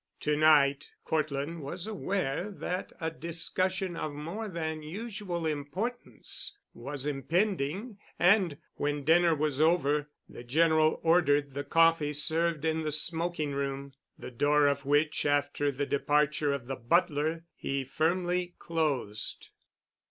[0.21, 7.99] To night Cortland was aware that a discussion of more than usual importance was impending,
[8.17, 13.93] and, when dinner was over, the General ordered the coffee served in the smoking room,
[14.17, 19.49] the door of which, after the departure of the butler, he firmly closed.